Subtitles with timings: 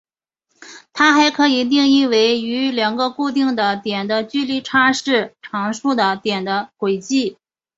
[0.93, 7.37] 它还可以定义为与两个固定的点的距离差是常数的点的轨迹。